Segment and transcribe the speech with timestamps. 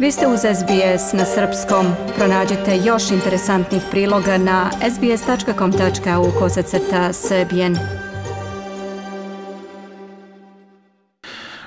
[0.00, 1.86] Vi ste uz SBS na srpskom.
[2.16, 7.76] Pronađite još interesantnih priloga na sbs.com.au kosacrta srbijen.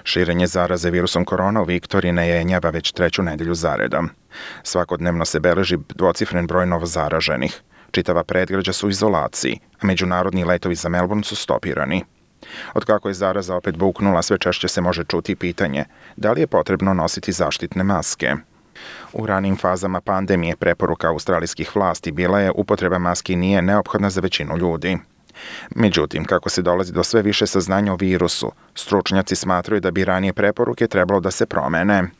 [0.03, 4.09] Širenje zaraze virusom korona u Viktoriji ne jenjava već treću nedelju zaredom.
[4.63, 7.61] Svakodnevno se beleži dvocifren broj novo zaraženih.
[7.91, 12.03] Čitava predgrađa su u izolaciji, a međunarodni letovi za Melbourne su stopirani.
[12.73, 16.47] Od kako je zaraza opet buknula, sve češće se može čuti pitanje da li je
[16.47, 18.35] potrebno nositi zaštitne maske.
[19.13, 24.57] U ranim fazama pandemije preporuka australijskih vlasti bila je upotreba maski nije neophodna za većinu
[24.57, 24.97] ljudi.
[25.75, 30.33] Međutim, kako se dolazi do sve više saznanja o virusu, stručnjaci smatraju da bi ranije
[30.33, 32.03] preporuke trebalo da se promene–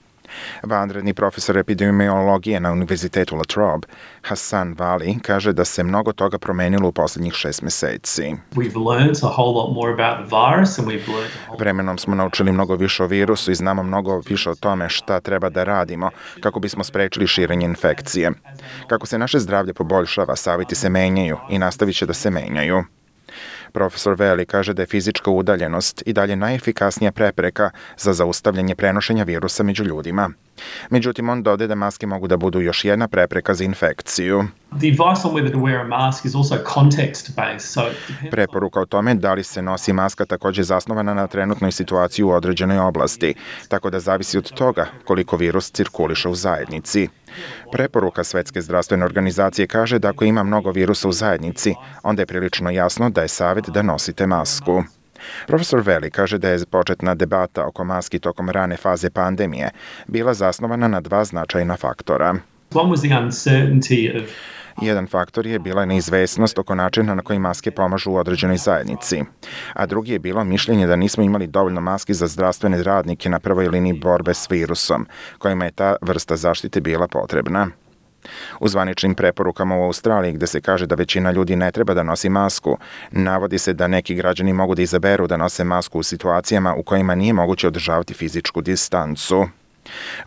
[0.64, 3.88] Vanredni profesor epidemiologije na Univerzitetu La Trobe,
[4.22, 8.36] Hassan Vali, kaže da se mnogo toga promenilo u poslednjih šest meseci.
[11.60, 15.50] Vremenom smo naučili mnogo više o virusu i znamo mnogo više o tome šta treba
[15.50, 16.10] da radimo
[16.42, 18.32] kako bismo sprečili širenje infekcije.
[18.88, 22.84] Kako se naše zdravlje poboljšava, saviti se menjaju i nastavit će da se menjaju.
[23.74, 29.64] Profesor Veli kaže da je fizička udaljenost i dalje najefikasnija prepreka za zaustavljanje prenošenja virusa
[29.64, 30.30] među ljudima.
[30.90, 34.44] Međutim, on dode da maske mogu da budu još jedna prepreka za infekciju.
[38.32, 42.80] Preporuka o tome da li se nosi maska takođe zasnovana na trenutnoj situaciji u određenoj
[42.80, 43.34] oblasti,
[43.68, 47.10] tako da zavisi od toga koliko virus cirkuliše u zajednici.
[47.72, 52.70] Preporuka Svetske zdravstvene organizacije kaže da ako ima mnogo virusa u zajednici, onda je prilično
[52.70, 54.84] jasno da je savet da nosite masku.
[55.48, 59.70] Profesor Veli kaže da je početna debata oko maski tokom rane faze pandemije
[60.08, 62.36] bila zasnovana na dva značajna faktora.
[64.82, 69.24] Jedan faktor je bila neizvesnost oko načina na koji maske pomažu u određenoj zajednici,
[69.74, 73.68] a drugi je bilo mišljenje da nismo imali dovoljno maski za zdravstvene radnike na prvoj
[73.68, 75.08] liniji borbe s virusom,
[75.38, 77.68] kojima je ta vrsta zaštite bila potrebna.
[78.60, 82.30] U zvaničnim preporukama u Australiji gde se kaže da većina ljudi ne treba da nosi
[82.30, 82.78] masku,
[83.12, 87.16] navodi se da neki građani mogu da izaberu da nose masku u situacijama u kojima
[87.16, 89.46] nije moguće održavati fizičku distancu.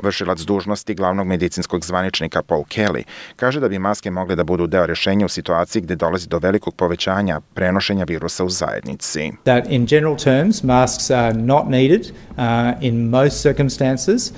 [0.03, 3.03] Vršilac dužnosti glavnog medicinskog zvaničnika Paul Kelly
[3.37, 6.75] kaže da bi maske mogle da budu deo rešenja u situaciji gde dolazi do velikog
[6.75, 9.33] povećanja prenošenja virusa u zajednici.
[9.45, 14.33] That in general terms masks are not needed uh, in most circumstances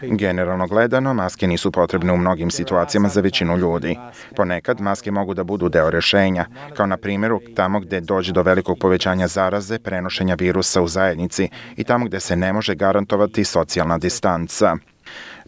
[0.00, 3.98] Generalno gledano, maske nisu potrebne u mnogim situacijama za većinu ljudi.
[4.36, 6.46] Ponekad maske mogu da budu deo rešenja,
[6.76, 11.84] kao na primjeru tamo gde dođe do velikog povećanja zaraze, prenošenja virusa u zajednici i
[11.84, 14.76] tamo gde se ne može garantovati socijalna distanca.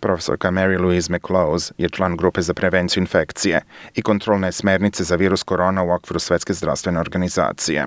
[0.00, 3.60] Profesorka Mary Louise McClose je član grupe za prevenciju infekcije
[3.94, 7.86] i kontrolne smernice za virus korona u okviru Svetske zdravstvene organizacije.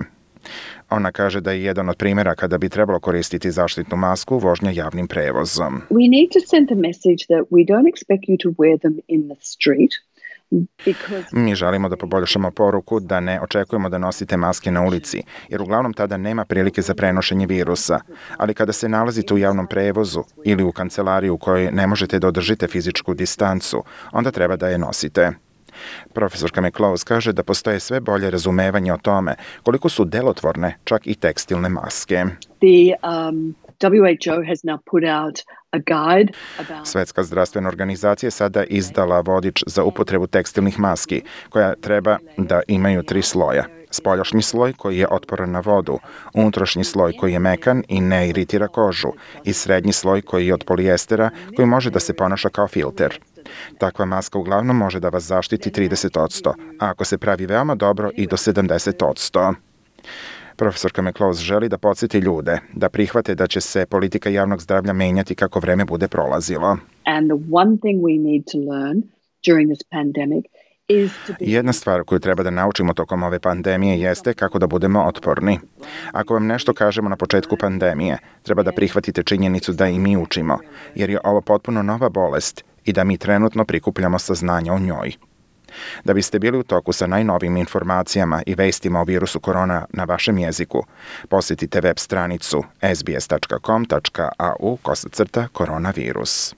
[0.90, 5.08] Ona kaže da je jedan od primjera kada bi trebalo koristiti zaštitnu masku vožnja javnim
[5.08, 5.82] prevozom.
[5.90, 9.30] We need to send a message that we don't expect you to wear them in
[9.30, 9.92] the street.
[11.32, 15.94] Mi želimo da poboljšamo poruku da ne očekujemo da nosite maske na ulici, jer uglavnom
[15.94, 18.00] tada nema prilike za prenošenje virusa,
[18.38, 22.28] ali kada se nalazite u javnom prevozu ili u kancelariji u kojoj ne možete da
[22.28, 25.32] održite fizičku distancu, onda treba da je nosite.
[26.14, 31.16] Profesorka McClose kaže da postoje sve bolje razumevanje o tome koliko su delotvorne čak i
[31.16, 32.26] tekstilne maske.
[32.60, 35.40] The, um, WHO has now put out
[35.72, 36.88] a guide about...
[36.88, 43.04] Svetska zdravstvena organizacija je sada izdala vodič za upotrebu tekstilnih maski, koja treba da imaju
[43.04, 43.66] tri sloja.
[43.92, 46.00] Spoljašnji sloj koji je otporan na vodu,
[46.34, 49.12] unutrašnji sloj koji je mekan i ne iritira kožu
[49.44, 53.20] i srednji sloj koji je od polijestera koji može da se ponaša kao filter.
[53.78, 56.50] Takva maska uglavnom može da vas zaštiti 30%,
[56.80, 59.54] a ako se pravi veoma dobro i do 70%.
[60.56, 65.36] Profesorka McClose želi da podsjeti ljude da prihvate da će se politika javnog zdravlja menjati
[65.36, 66.78] kako vreme bude prolazilo.
[67.04, 69.02] And the one thing we need to learn
[69.48, 70.46] during this pandemic
[71.40, 75.60] Jedna stvar koju treba da naučimo tokom ove pandemije jeste kako da budemo otporni.
[76.12, 80.58] Ako vam nešto kažemo na početku pandemije, treba da prihvatite činjenicu da i mi učimo,
[80.96, 85.14] jer je ovo potpuno nova bolest i da mi trenutno prikupljamo saznanja o njoj.
[86.04, 90.38] Da biste bili u toku sa najnovim informacijama i vestima o virusu korona na vašem
[90.38, 90.84] jeziku,
[91.30, 92.64] posjetite web stranicu
[92.96, 96.56] sbs.com.au kosacrta koronavirus.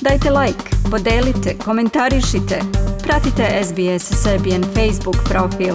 [0.00, 2.60] Dajte like, podelite, komentarišite,
[3.02, 5.74] pratite SBS Serbian Facebook profil.